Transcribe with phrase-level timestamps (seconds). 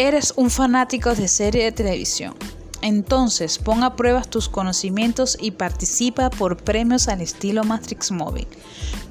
[0.00, 2.36] Eres un fanático de serie de televisión.
[2.82, 8.46] Entonces, pon a prueba tus conocimientos y participa por premios al estilo Matrix Móvil.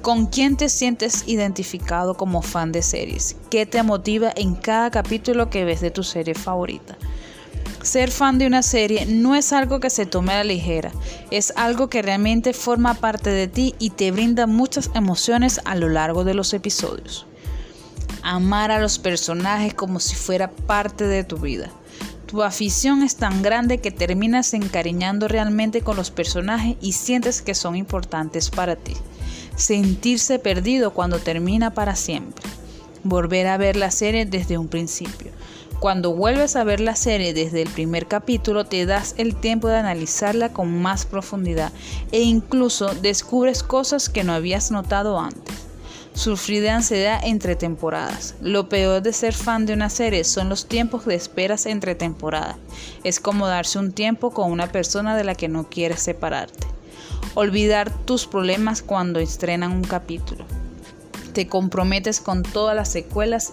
[0.00, 3.36] ¿Con quién te sientes identificado como fan de series?
[3.50, 6.96] ¿Qué te motiva en cada capítulo que ves de tu serie favorita?
[7.82, 10.90] Ser fan de una serie no es algo que se tome a la ligera,
[11.30, 15.90] es algo que realmente forma parte de ti y te brinda muchas emociones a lo
[15.90, 17.26] largo de los episodios.
[18.30, 21.70] Amar a los personajes como si fuera parte de tu vida.
[22.26, 27.54] Tu afición es tan grande que terminas encariñando realmente con los personajes y sientes que
[27.54, 28.92] son importantes para ti.
[29.56, 32.44] Sentirse perdido cuando termina para siempre.
[33.02, 35.32] Volver a ver la serie desde un principio.
[35.80, 39.78] Cuando vuelves a ver la serie desde el primer capítulo te das el tiempo de
[39.78, 41.72] analizarla con más profundidad
[42.12, 45.67] e incluso descubres cosas que no habías notado antes.
[46.18, 48.34] Sufrí de ansiedad entre temporadas.
[48.40, 52.56] Lo peor de ser fan de una serie son los tiempos de esperas entre temporadas.
[53.04, 56.66] Es como darse un tiempo con una persona de la que no quieres separarte.
[57.36, 60.44] Olvidar tus problemas cuando estrenan un capítulo.
[61.34, 63.52] Te comprometes con todas las secuelas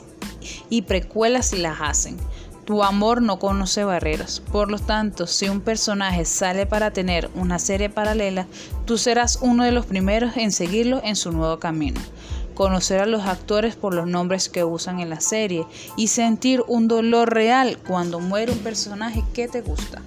[0.68, 2.18] y precuelas si las hacen.
[2.66, 4.40] Tu amor no conoce barreras.
[4.40, 8.48] Por lo tanto, si un personaje sale para tener una serie paralela,
[8.86, 12.02] tú serás uno de los primeros en seguirlo en su nuevo camino
[12.56, 16.88] conocer a los actores por los nombres que usan en la serie y sentir un
[16.88, 20.02] dolor real cuando muere un personaje que te gusta.